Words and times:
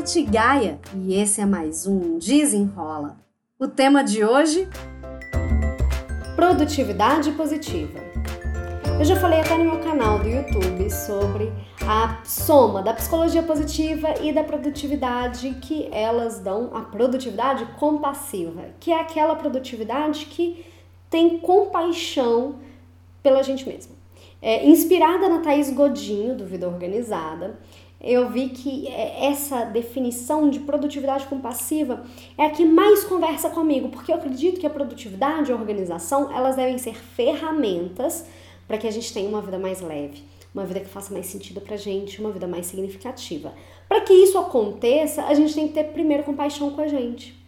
Tati 0.00 0.22
Gaia 0.22 0.80
e 0.96 1.14
esse 1.14 1.42
é 1.42 1.44
mais 1.44 1.86
um 1.86 2.18
Desenrola. 2.18 3.18
O 3.58 3.68
tema 3.68 4.02
de 4.02 4.24
hoje: 4.24 4.66
Produtividade 6.34 7.30
positiva. 7.32 7.98
Eu 8.98 9.04
já 9.04 9.14
falei 9.16 9.40
até 9.40 9.58
no 9.58 9.64
meu 9.64 9.78
canal 9.80 10.18
do 10.18 10.26
YouTube 10.26 10.90
sobre 10.90 11.52
a 11.86 12.24
soma 12.24 12.80
da 12.82 12.94
psicologia 12.94 13.42
positiva 13.42 14.14
e 14.22 14.32
da 14.32 14.42
produtividade 14.42 15.58
que 15.60 15.86
elas 15.92 16.38
dão 16.38 16.70
a 16.72 16.80
produtividade 16.80 17.66
compassiva, 17.78 18.70
que 18.80 18.90
é 18.90 18.98
aquela 18.98 19.36
produtividade 19.36 20.24
que 20.24 20.64
tem 21.10 21.40
compaixão 21.40 22.54
pela 23.22 23.42
gente 23.42 23.68
mesma. 23.68 23.94
É, 24.40 24.66
inspirada 24.66 25.28
na 25.28 25.40
Thaís 25.40 25.70
Godinho, 25.70 26.34
do 26.34 26.46
Vida 26.46 26.66
Organizada, 26.66 27.58
eu 28.00 28.30
vi 28.30 28.48
que 28.48 28.88
é, 28.88 29.26
essa 29.26 29.64
definição 29.64 30.48
de 30.48 30.60
produtividade 30.60 31.26
compassiva 31.26 32.02
é 32.38 32.46
a 32.46 32.50
que 32.50 32.64
mais 32.64 33.04
conversa 33.04 33.50
comigo, 33.50 33.90
porque 33.90 34.10
eu 34.10 34.16
acredito 34.16 34.58
que 34.58 34.66
a 34.66 34.70
produtividade 34.70 35.50
e 35.50 35.52
a 35.52 35.56
organização, 35.56 36.34
elas 36.34 36.56
devem 36.56 36.78
ser 36.78 36.94
ferramentas 36.94 38.24
para 38.66 38.78
que 38.78 38.86
a 38.86 38.90
gente 38.90 39.12
tenha 39.12 39.28
uma 39.28 39.42
vida 39.42 39.58
mais 39.58 39.82
leve, 39.82 40.22
uma 40.54 40.64
vida 40.64 40.80
que 40.80 40.88
faça 40.88 41.12
mais 41.12 41.26
sentido 41.26 41.60
pra 41.60 41.76
gente, 41.76 42.20
uma 42.20 42.30
vida 42.30 42.46
mais 42.46 42.66
significativa. 42.66 43.52
Para 43.86 44.00
que 44.00 44.14
isso 44.14 44.38
aconteça, 44.38 45.24
a 45.24 45.34
gente 45.34 45.52
tem 45.52 45.68
que 45.68 45.74
ter 45.74 45.84
primeiro 45.84 46.24
compaixão 46.24 46.70
com 46.70 46.80
a 46.80 46.88
gente. 46.88 47.38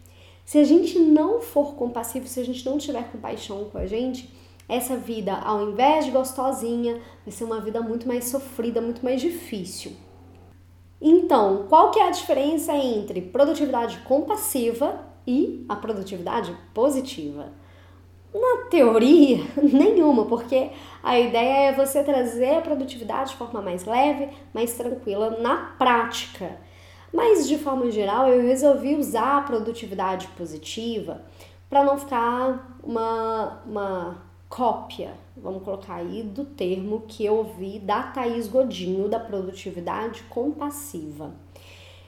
Se 0.44 0.58
a 0.58 0.64
gente 0.64 0.98
não 0.98 1.40
for 1.40 1.74
compassivo, 1.76 2.26
se 2.26 2.40
a 2.40 2.44
gente 2.44 2.66
não 2.66 2.76
tiver 2.76 3.10
compaixão 3.10 3.64
com 3.70 3.78
a 3.78 3.86
gente, 3.86 4.28
essa 4.68 4.96
vida, 4.96 5.32
ao 5.32 5.70
invés 5.70 6.04
de 6.04 6.10
gostosinha, 6.10 7.00
vai 7.24 7.32
ser 7.32 7.44
uma 7.44 7.60
vida 7.60 7.80
muito 7.80 8.06
mais 8.06 8.24
sofrida, 8.24 8.80
muito 8.80 9.04
mais 9.04 9.20
difícil. 9.20 9.92
Então, 11.04 11.66
qual 11.68 11.90
que 11.90 11.98
é 11.98 12.06
a 12.06 12.10
diferença 12.10 12.72
entre 12.76 13.20
produtividade 13.20 13.98
compassiva 14.04 15.00
e 15.26 15.66
a 15.68 15.74
produtividade 15.74 16.56
positiva? 16.72 17.48
Na 18.32 18.68
teoria, 18.70 19.44
nenhuma, 19.60 20.26
porque 20.26 20.70
a 21.02 21.18
ideia 21.18 21.70
é 21.70 21.72
você 21.72 22.04
trazer 22.04 22.54
a 22.54 22.60
produtividade 22.60 23.30
de 23.30 23.36
forma 23.36 23.60
mais 23.60 23.84
leve, 23.84 24.28
mais 24.54 24.74
tranquila 24.74 25.38
na 25.40 25.74
prática. 25.76 26.56
Mas 27.12 27.48
de 27.48 27.58
forma 27.58 27.90
geral, 27.90 28.28
eu 28.28 28.40
resolvi 28.40 28.94
usar 28.94 29.38
a 29.38 29.42
produtividade 29.42 30.28
positiva 30.28 31.20
para 31.68 31.82
não 31.82 31.98
ficar 31.98 32.78
uma, 32.80 33.60
uma 33.66 34.22
cópia, 34.52 35.14
vamos 35.34 35.62
colocar 35.62 35.94
aí, 35.94 36.22
do 36.22 36.44
termo 36.44 37.04
que 37.08 37.24
eu 37.24 37.36
ouvi 37.36 37.78
da 37.78 38.02
Thaís 38.02 38.46
Godinho, 38.46 39.08
da 39.08 39.18
produtividade 39.18 40.24
compassiva. 40.24 41.32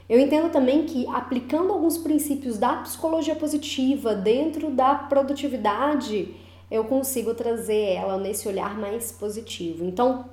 Eu 0.06 0.20
entendo 0.20 0.52
também 0.52 0.84
que 0.84 1.08
aplicando 1.08 1.72
alguns 1.72 1.96
princípios 1.96 2.58
da 2.58 2.76
psicologia 2.82 3.34
positiva 3.34 4.14
dentro 4.14 4.70
da 4.70 4.94
produtividade, 4.94 6.36
eu 6.70 6.84
consigo 6.84 7.32
trazer 7.32 7.94
ela 7.94 8.18
nesse 8.18 8.46
olhar 8.46 8.78
mais 8.78 9.10
positivo. 9.10 9.82
Então, 9.82 10.26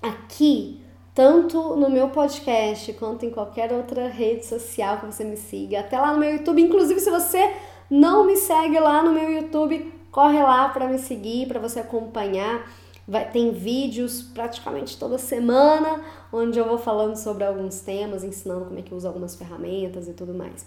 aqui, 0.00 0.80
tanto 1.14 1.76
no 1.76 1.90
meu 1.90 2.08
podcast 2.08 2.94
quanto 2.94 3.26
em 3.26 3.30
qualquer 3.30 3.74
outra 3.74 4.08
rede 4.08 4.46
social 4.46 5.00
que 5.00 5.04
você 5.04 5.22
me 5.22 5.36
siga, 5.36 5.80
até 5.80 6.00
lá 6.00 6.14
no 6.14 6.18
meu 6.18 6.30
YouTube, 6.30 6.62
inclusive 6.62 6.98
se 6.98 7.10
você 7.10 7.52
não 7.90 8.24
me 8.24 8.38
segue 8.38 8.80
lá 8.80 9.02
no 9.02 9.12
meu 9.12 9.30
YouTube, 9.30 10.00
Corre 10.12 10.42
lá 10.42 10.68
para 10.68 10.86
me 10.86 10.98
seguir, 10.98 11.48
para 11.48 11.58
você 11.58 11.80
acompanhar. 11.80 12.70
Vai, 13.08 13.28
tem 13.30 13.50
vídeos 13.50 14.22
praticamente 14.22 14.98
toda 14.98 15.16
semana, 15.16 16.04
onde 16.30 16.58
eu 16.58 16.66
vou 16.66 16.78
falando 16.78 17.16
sobre 17.16 17.44
alguns 17.44 17.80
temas, 17.80 18.22
ensinando 18.22 18.66
como 18.66 18.78
é 18.78 18.82
que 18.82 18.94
usa 18.94 19.08
algumas 19.08 19.34
ferramentas 19.34 20.06
e 20.06 20.12
tudo 20.12 20.34
mais. 20.34 20.66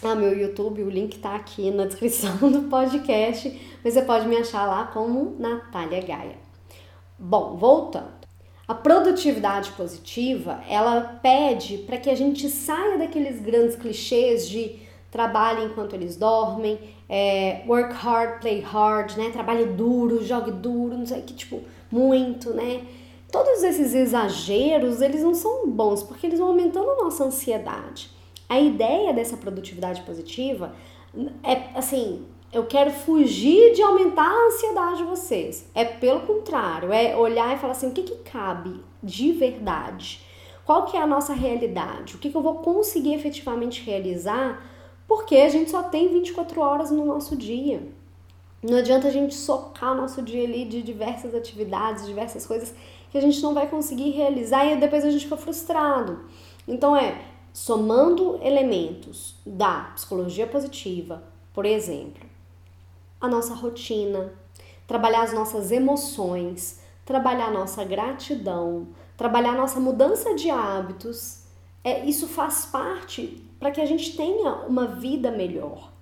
Ah, 0.00 0.14
meu 0.14 0.38
YouTube, 0.38 0.82
o 0.82 0.88
link 0.88 1.18
tá 1.18 1.34
aqui 1.34 1.72
na 1.72 1.84
descrição 1.86 2.36
do 2.38 2.68
podcast, 2.68 3.78
mas 3.82 3.94
você 3.94 4.02
pode 4.02 4.28
me 4.28 4.36
achar 4.36 4.64
lá 4.64 4.86
como 4.86 5.36
Natália 5.40 6.00
Gaia. 6.00 6.36
Bom, 7.18 7.56
voltando. 7.56 8.24
A 8.66 8.74
produtividade 8.74 9.72
positiva, 9.72 10.62
ela 10.68 11.18
pede 11.20 11.78
para 11.78 11.98
que 11.98 12.08
a 12.08 12.14
gente 12.14 12.48
saia 12.48 12.96
daqueles 12.96 13.40
grandes 13.40 13.76
clichês 13.76 14.48
de 14.48 14.78
trabalhe 15.14 15.64
enquanto 15.64 15.94
eles 15.94 16.16
dormem, 16.16 16.76
é, 17.08 17.62
work 17.68 17.94
hard, 17.94 18.40
play 18.40 18.58
hard, 18.60 19.16
né? 19.16 19.30
Trabalhe 19.30 19.66
duro, 19.66 20.24
jogue 20.24 20.50
duro, 20.50 20.98
não 20.98 21.06
sei 21.06 21.22
que, 21.22 21.32
tipo, 21.34 21.60
muito, 21.88 22.52
né? 22.52 22.82
Todos 23.30 23.62
esses 23.62 23.94
exageros, 23.94 25.00
eles 25.00 25.22
não 25.22 25.32
são 25.32 25.70
bons, 25.70 26.02
porque 26.02 26.26
eles 26.26 26.40
vão 26.40 26.48
aumentando 26.48 26.90
a 26.90 27.04
nossa 27.04 27.22
ansiedade. 27.22 28.10
A 28.48 28.58
ideia 28.58 29.12
dessa 29.12 29.36
produtividade 29.36 30.02
positiva 30.02 30.74
é, 31.44 31.78
assim, 31.78 32.26
eu 32.52 32.66
quero 32.66 32.90
fugir 32.90 33.72
de 33.72 33.82
aumentar 33.82 34.28
a 34.28 34.46
ansiedade 34.48 34.96
de 34.96 35.04
vocês. 35.04 35.70
É 35.76 35.84
pelo 35.84 36.22
contrário, 36.22 36.92
é 36.92 37.16
olhar 37.16 37.54
e 37.54 37.58
falar 37.60 37.74
assim, 37.74 37.86
o 37.86 37.92
que 37.92 38.02
que 38.02 38.16
cabe 38.28 38.80
de 39.00 39.30
verdade? 39.30 40.20
Qual 40.66 40.86
que 40.86 40.96
é 40.96 41.00
a 41.00 41.06
nossa 41.06 41.34
realidade? 41.34 42.16
O 42.16 42.18
que, 42.18 42.30
que 42.30 42.36
eu 42.36 42.42
vou 42.42 42.56
conseguir 42.56 43.14
efetivamente 43.14 43.80
realizar 43.84 44.73
porque 45.14 45.36
a 45.36 45.48
gente 45.48 45.70
só 45.70 45.84
tem 45.84 46.08
24 46.08 46.60
horas 46.60 46.90
no 46.90 47.04
nosso 47.04 47.36
dia. 47.36 47.86
Não 48.60 48.78
adianta 48.78 49.06
a 49.06 49.10
gente 49.12 49.32
socar 49.32 49.94
nosso 49.94 50.20
dia 50.20 50.42
ali 50.42 50.64
de 50.64 50.82
diversas 50.82 51.36
atividades, 51.36 52.04
diversas 52.04 52.44
coisas 52.44 52.74
que 53.12 53.16
a 53.16 53.20
gente 53.20 53.40
não 53.40 53.54
vai 53.54 53.68
conseguir 53.68 54.10
realizar 54.10 54.66
e 54.66 54.76
depois 54.76 55.04
a 55.04 55.10
gente 55.10 55.22
fica 55.22 55.36
frustrado. 55.36 56.24
Então 56.66 56.96
é 56.96 57.22
somando 57.52 58.40
elementos 58.42 59.36
da 59.46 59.92
psicologia 59.94 60.48
positiva, 60.48 61.22
por 61.52 61.64
exemplo, 61.64 62.26
a 63.20 63.28
nossa 63.28 63.54
rotina, 63.54 64.32
trabalhar 64.84 65.22
as 65.22 65.32
nossas 65.32 65.70
emoções, 65.70 66.80
trabalhar 67.04 67.52
nossa 67.52 67.84
gratidão, 67.84 68.88
trabalhar 69.16 69.52
nossa 69.52 69.78
mudança 69.78 70.34
de 70.34 70.50
hábitos. 70.50 71.44
É, 71.84 72.04
isso 72.04 72.26
faz 72.26 72.66
parte 72.66 73.43
para 73.58 73.70
que 73.70 73.80
a 73.80 73.86
gente 73.86 74.16
tenha 74.16 74.66
uma 74.66 74.86
vida 74.86 75.30
melhor. 75.30 75.92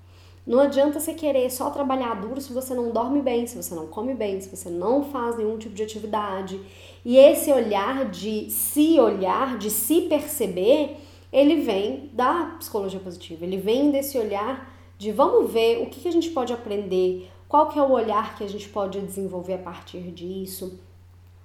Não 0.45 0.59
adianta 0.59 0.99
você 0.99 1.15
querer 1.15 1.49
só 1.51 1.71
trabalhar 1.71 2.21
duro 2.21 2.41
se 2.41 2.53
você 2.53 2.75
não 2.75 2.91
dorme 2.91 3.23
bem, 3.23 3.47
se 3.47 3.57
você 3.57 3.75
não 3.75 3.87
come 3.87 4.13
bem, 4.13 4.41
se 4.41 4.55
você 4.55 4.69
não 4.69 5.05
faz 5.05 5.37
nenhum 5.37 5.57
tipo 5.57 5.75
de 5.75 5.85
atividade. 5.85 6.61
E 7.05 7.17
esse 7.17 7.53
olhar 7.53 8.11
de 8.11 8.51
se 8.51 8.99
olhar, 8.99 9.57
de 9.57 9.71
se 9.71 10.03
perceber, 10.03 10.97
ele 11.33 11.63
vem 11.63 12.11
da 12.13 12.57
psicologia 12.59 12.99
positiva. 12.99 13.45
Ele 13.45 13.57
vem 13.57 13.93
desse 13.93 14.19
olhar 14.19 14.69
de 14.99 15.13
vamos 15.13 15.53
ver 15.53 15.81
o 15.83 15.87
que, 15.87 16.07
a 16.07 16.13
gente 16.13 16.31
pode 16.31 16.53
aprender, 16.53 17.31
qual 17.49 17.69
que 17.69 17.79
é 17.79 17.83
o 17.83 17.91
olhar 17.93 18.37
que 18.37 18.43
a 18.43 18.49
gente 18.49 18.69
pode 18.69 19.01
desenvolver 19.01 19.55
a 19.55 19.59
partir 19.59 20.11
disso. 20.11 20.81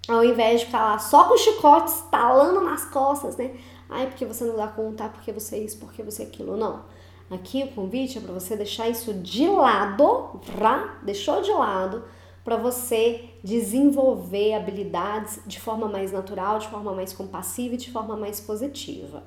Ao 0.07 0.23
invés 0.23 0.61
de 0.61 0.65
ficar 0.67 0.85
lá 0.85 0.99
só 0.99 1.25
com 1.25 1.37
chicotes 1.37 2.03
talando 2.09 2.61
nas 2.61 2.85
costas, 2.85 3.35
né? 3.35 3.55
Ai, 3.89 4.07
porque 4.07 4.25
você 4.25 4.45
não 4.45 4.55
dá 4.55 4.67
conta, 4.67 5.09
porque 5.09 5.31
você 5.31 5.57
é 5.57 5.59
isso, 5.59 5.77
porque 5.79 6.01
você 6.01 6.23
é 6.23 6.25
aquilo. 6.25 6.55
Não. 6.55 6.83
Aqui 7.29 7.63
o 7.63 7.67
convite 7.75 8.17
é 8.17 8.21
para 8.21 8.33
você 8.33 8.55
deixar 8.55 8.87
isso 8.87 9.13
de 9.13 9.47
lado, 9.47 10.39
pra, 10.55 10.97
deixou 11.03 11.41
de 11.41 11.51
lado, 11.51 12.05
para 12.41 12.55
você 12.55 13.25
desenvolver 13.43 14.53
habilidades 14.53 15.41
de 15.45 15.59
forma 15.59 15.89
mais 15.89 16.13
natural, 16.13 16.59
de 16.59 16.69
forma 16.69 16.93
mais 16.93 17.11
compassiva 17.11 17.75
e 17.75 17.77
de 17.77 17.91
forma 17.91 18.15
mais 18.15 18.39
positiva. 18.39 19.23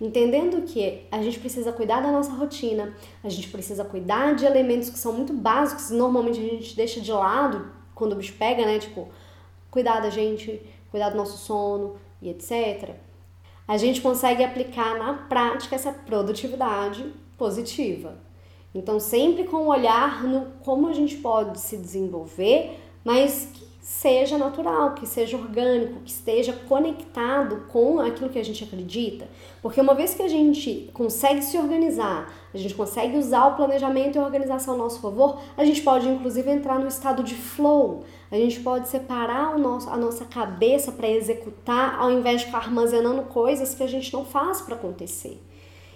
Entendendo 0.00 0.62
que 0.62 1.06
a 1.12 1.20
gente 1.22 1.38
precisa 1.38 1.70
cuidar 1.70 2.00
da 2.00 2.10
nossa 2.10 2.32
rotina, 2.32 2.96
a 3.22 3.28
gente 3.28 3.48
precisa 3.48 3.84
cuidar 3.84 4.34
de 4.34 4.46
elementos 4.46 4.88
que 4.88 4.98
são 4.98 5.12
muito 5.12 5.34
básicos, 5.34 5.90
normalmente 5.90 6.40
a 6.40 6.42
gente 6.42 6.74
deixa 6.74 6.98
de 6.98 7.12
lado 7.12 7.70
quando 7.94 8.12
o 8.12 8.16
bicho 8.16 8.34
pega, 8.38 8.64
né? 8.64 8.78
Tipo, 8.78 9.10
cuidar 9.72 9.98
da 9.98 10.10
gente, 10.10 10.62
cuidar 10.90 11.10
do 11.10 11.16
nosso 11.16 11.36
sono 11.38 11.96
e 12.20 12.28
etc 12.28 12.94
a 13.66 13.76
gente 13.76 14.00
consegue 14.00 14.44
aplicar 14.44 14.98
na 14.98 15.14
prática 15.14 15.74
essa 15.74 15.92
produtividade 15.92 17.10
positiva. 17.38 18.18
Então, 18.74 18.98
sempre 18.98 19.44
com 19.44 19.56
o 19.56 19.64
um 19.64 19.68
olhar 19.68 20.24
no 20.24 20.46
como 20.62 20.88
a 20.88 20.92
gente 20.92 21.16
pode 21.16 21.58
se 21.60 21.76
desenvolver, 21.76 22.78
mas 23.04 23.50
que 23.52 23.66
seja 23.82 24.38
natural, 24.38 24.94
que 24.94 25.04
seja 25.04 25.36
orgânico, 25.36 26.00
que 26.04 26.10
esteja 26.12 26.52
conectado 26.52 27.64
com 27.68 27.98
aquilo 27.98 28.30
que 28.30 28.38
a 28.38 28.44
gente 28.44 28.62
acredita. 28.62 29.26
Porque 29.60 29.80
uma 29.80 29.92
vez 29.92 30.14
que 30.14 30.22
a 30.22 30.28
gente 30.28 30.88
consegue 30.94 31.42
se 31.42 31.58
organizar, 31.58 32.32
a 32.54 32.56
gente 32.56 32.74
consegue 32.76 33.18
usar 33.18 33.48
o 33.48 33.56
planejamento 33.56 34.14
e 34.14 34.18
a 34.20 34.24
organização 34.24 34.74
a 34.74 34.76
nosso 34.76 35.00
favor, 35.00 35.40
a 35.56 35.64
gente 35.64 35.82
pode 35.82 36.08
inclusive 36.08 36.48
entrar 36.48 36.78
no 36.78 36.86
estado 36.86 37.24
de 37.24 37.34
flow. 37.34 38.04
A 38.30 38.36
gente 38.36 38.60
pode 38.60 38.88
separar 38.88 39.56
o 39.56 39.58
nosso, 39.58 39.90
a 39.90 39.96
nossa 39.96 40.26
cabeça 40.26 40.92
para 40.92 41.10
executar, 41.10 41.96
ao 41.98 42.12
invés 42.12 42.42
de 42.42 42.46
ficar 42.46 42.58
armazenando 42.58 43.22
coisas 43.22 43.74
que 43.74 43.82
a 43.82 43.88
gente 43.88 44.12
não 44.12 44.24
faz 44.24 44.60
para 44.60 44.76
acontecer. 44.76 45.42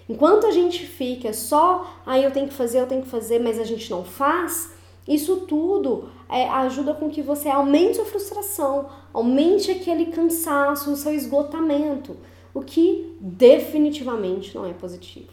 Enquanto 0.09 0.45
a 0.45 0.51
gente 0.51 0.85
fica 0.85 1.31
só, 1.31 1.85
aí 2.05 2.23
ah, 2.23 2.27
eu 2.27 2.31
tenho 2.31 2.47
que 2.47 2.53
fazer, 2.53 2.81
eu 2.81 2.87
tenho 2.87 3.01
que 3.01 3.09
fazer, 3.09 3.39
mas 3.39 3.57
a 3.57 3.63
gente 3.63 3.89
não 3.89 4.03
faz, 4.03 4.71
isso 5.07 5.37
tudo 5.47 6.09
é, 6.29 6.47
ajuda 6.49 6.93
com 6.93 7.09
que 7.09 7.21
você 7.21 7.47
aumente 7.47 8.01
a 8.01 8.05
frustração, 8.05 8.89
aumente 9.13 9.71
aquele 9.71 10.07
cansaço, 10.07 10.91
o 10.91 10.97
seu 10.97 11.13
esgotamento. 11.13 12.17
o 12.53 12.61
que 12.61 13.15
definitivamente 13.21 14.55
não 14.55 14.65
é 14.65 14.73
positivo. 14.73 15.29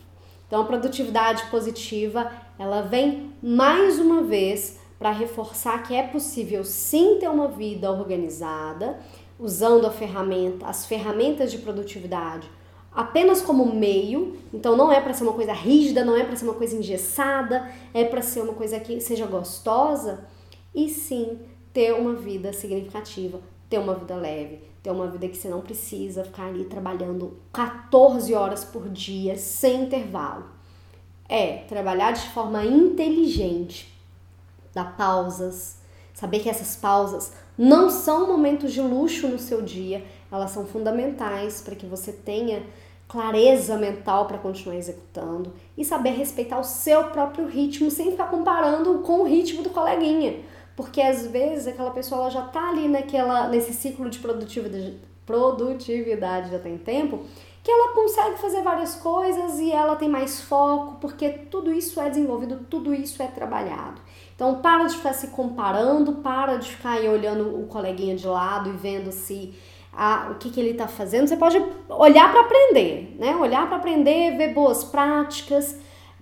Então 0.47 0.61
a 0.61 0.65
produtividade 0.67 1.47
positiva, 1.47 2.31
ela 2.59 2.83
vem 2.83 3.33
mais 3.43 3.99
uma 3.99 4.23
vez 4.23 4.79
para 4.99 5.11
reforçar 5.11 5.83
que 5.85 5.95
é 5.95 6.03
possível 6.03 6.63
sim 6.65 7.17
ter 7.19 7.29
uma 7.29 7.49
vida 7.49 7.91
organizada, 7.91 8.99
usando 9.39 9.91
ferramenta, 9.91 10.67
as 10.67 10.85
ferramentas 10.85 11.51
de 11.51 11.59
produtividade 11.59 12.47
apenas 12.95 13.43
como 13.43 13.75
meio, 13.75 14.37
então 14.53 14.77
não 14.77 14.93
é 14.93 15.01
para 15.01 15.13
ser 15.13 15.25
uma 15.25 15.33
coisa 15.33 15.53
rígida, 15.53 16.05
não 16.05 16.17
é 16.17 16.25
para 16.25 16.37
ser 16.37 16.45
uma 16.45 16.55
coisa 16.55 16.77
engessada, 16.77 17.69
é 17.93 18.05
para 18.05 18.23
ser 18.23 18.43
uma 18.43 18.55
coisa 18.55 18.79
que 18.79 19.01
seja 19.01 19.27
gostosa 19.27 20.25
e 20.75 20.89
sim 20.89 21.41
ter 21.73 21.93
uma 21.93 22.15
vida 22.15 22.53
significativa, 22.53 23.41
ter 23.69 23.79
uma 23.79 23.95
vida 23.95 24.15
leve, 24.15 24.61
ter 24.83 24.91
uma 24.91 25.09
vida 25.09 25.29
que 25.29 25.37
você 25.37 25.49
não 25.49 25.61
precisa 25.61 26.25
ficar 26.25 26.47
ali 26.47 26.65
trabalhando 26.67 27.37
14 27.53 28.33
horas 28.33 28.65
por 28.65 28.89
dia 28.89 29.37
sem 29.37 29.83
intervalo. 29.83 30.47
É 31.29 31.65
trabalhar 31.69 32.13
de 32.13 32.29
forma 32.29 32.65
inteligente, 32.65 33.93
dar 34.73 34.97
pausas, 34.97 35.79
saber 36.13 36.41
que 36.41 36.49
essas 36.49 36.77
pausas 36.77 37.33
não 37.57 37.91
são 37.91 38.27
momentos 38.27 38.73
de 38.73 38.81
luxo 38.81 39.27
no 39.27 39.39
seu 39.39 39.63
dia, 39.63 40.05
elas 40.31 40.51
são 40.51 40.67
fundamentais 40.67 41.61
para 41.61 41.75
que 41.75 41.87
você 41.87 42.13
tenha 42.13 42.65
clareza 43.09 43.77
mental 43.77 44.27
para 44.27 44.39
continuar 44.39 44.77
executando 44.77 45.53
e 45.77 45.85
saber 45.85 46.11
respeitar 46.11 46.59
o 46.59 46.65
seu 46.65 47.05
próprio 47.05 47.47
ritmo 47.47 47.91
sem 47.91 48.11
ficar 48.11 48.29
comparando 48.29 49.01
com 49.01 49.21
o 49.21 49.25
ritmo 49.25 49.63
do 49.63 49.71
coleguinha. 49.71 50.41
Porque 50.77 51.01
às 51.01 51.27
vezes 51.27 51.67
aquela 51.67 51.91
pessoa 51.91 52.23
ela 52.23 52.31
já 52.31 52.43
tá 52.43 52.71
ali 52.71 52.89
naquela, 52.89 53.49
nesse 53.49 53.73
ciclo 53.73 54.11
de 54.11 54.19
produtividade, 54.19 54.99
produtividade 55.25 56.51
já 56.51 56.59
tem 56.59 56.77
tempo, 56.77 57.25
que 57.63 57.71
ela 57.71 57.95
consegue 57.95 58.37
fazer 58.39 58.63
várias 58.63 58.95
coisas 58.97 59.59
e 59.59 59.73
ela 59.73 59.97
tem 59.97 60.09
mais 60.09 60.41
foco, 60.41 60.97
porque 61.01 61.31
tudo 61.31 61.73
isso 61.73 61.99
é 62.01 62.11
desenvolvido, 62.11 62.67
tudo 62.69 62.93
isso 62.93 63.23
é 63.23 63.27
trabalhado. 63.27 64.03
Então 64.35 64.57
para 64.57 64.85
de 64.85 64.97
ficar 64.97 65.15
se 65.15 65.29
comparando, 65.29 66.15
para 66.15 66.57
de 66.57 66.71
ficar 66.73 66.95
aí 66.95 67.09
olhando 67.09 67.59
o 67.59 67.67
coleguinha 67.67 68.17
de 68.17 68.27
lado 68.27 68.69
e 68.69 68.73
vendo 68.73 69.13
se 69.13 69.55
a, 69.97 70.31
o 70.31 70.35
que, 70.37 70.51
que 70.51 70.61
ele 70.61 70.71
está 70.71 70.87
fazendo. 70.89 71.29
Você 71.29 71.37
pode 71.37 71.63
olhar 71.89 72.31
para 72.31 72.41
aprender, 72.43 73.17
né? 73.19 73.37
Olhar 73.37 73.67
para 73.67 73.77
aprender, 73.77 74.37
ver 74.37 74.53
boas 74.53 74.85
práticas, 74.85 75.79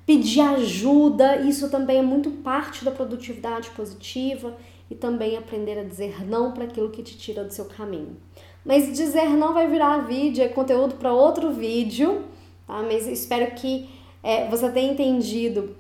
pedir 0.07 0.41
ajuda. 0.41 1.37
Isso 1.37 1.71
também 1.71 1.99
é 1.99 2.03
muito 2.03 2.31
parte 2.31 2.85
da 2.85 2.91
produtividade 2.91 3.71
positiva 3.71 4.55
e 4.91 4.95
também 4.95 5.37
aprender 5.37 5.79
a 5.79 5.85
dizer 5.85 6.27
não 6.27 6.53
para 6.53 6.65
aquilo 6.65 6.91
que 6.91 7.03
te 7.03 7.17
tira 7.17 7.45
do 7.45 7.53
seu 7.53 7.65
caminho. 7.65 8.17
Mas 8.65 8.93
dizer 8.93 9.29
não 9.31 9.55
vai 9.55 9.67
virar 9.67 10.07
vídeo, 10.07 10.45
é 10.45 10.49
conteúdo 10.49 10.95
para 10.95 11.13
outro 11.13 11.51
vídeo, 11.51 12.23
tá? 12.67 12.83
Mas 12.83 13.07
espero 13.07 13.55
que 13.55 13.89
é, 14.23 14.49
você 14.49 14.71
tenha 14.71 14.93
entendido 14.93 15.75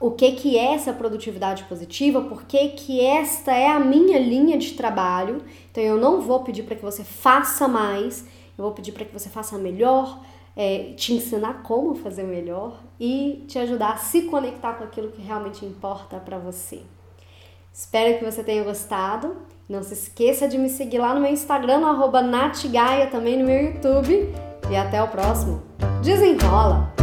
o 0.00 0.10
que, 0.10 0.32
que 0.32 0.56
é 0.56 0.72
essa 0.72 0.94
produtividade 0.94 1.64
positiva, 1.64 2.22
por 2.22 2.44
que, 2.44 2.70
que 2.70 3.04
esta 3.04 3.54
é 3.54 3.68
a 3.68 3.78
minha 3.78 4.18
linha 4.18 4.56
de 4.56 4.72
trabalho. 4.72 5.42
Então 5.70 5.84
eu 5.84 5.98
não 5.98 6.22
vou 6.22 6.42
pedir 6.42 6.62
para 6.62 6.74
que 6.74 6.82
você 6.82 7.04
faça 7.04 7.68
mais, 7.68 8.24
eu 8.56 8.64
vou 8.64 8.72
pedir 8.72 8.92
para 8.92 9.04
que 9.04 9.12
você 9.12 9.28
faça 9.28 9.58
melhor, 9.58 10.18
é, 10.56 10.94
te 10.96 11.12
ensinar 11.12 11.62
como 11.62 11.94
fazer 11.94 12.22
melhor 12.22 12.80
e 12.98 13.44
te 13.46 13.58
ajudar 13.58 13.92
a 13.92 13.96
se 13.98 14.22
conectar 14.22 14.72
com 14.72 14.84
aquilo 14.84 15.10
que 15.10 15.20
realmente 15.20 15.66
importa 15.66 16.16
para 16.16 16.38
você. 16.38 16.80
Espero 17.72 18.18
que 18.18 18.24
você 18.24 18.42
tenha 18.42 18.64
gostado. 18.64 19.36
Não 19.68 19.82
se 19.82 19.94
esqueça 19.94 20.48
de 20.48 20.58
me 20.58 20.68
seguir 20.68 20.98
lá 20.98 21.14
no 21.14 21.20
meu 21.20 21.30
Instagram, 21.30 21.78
no 21.78 22.22
Natgaia, 22.22 23.06
também 23.06 23.38
no 23.38 23.44
meu 23.44 23.62
YouTube. 23.66 24.28
E 24.68 24.76
até 24.76 25.00
o 25.02 25.08
próximo. 25.08 25.62
Desenrola! 26.02 26.99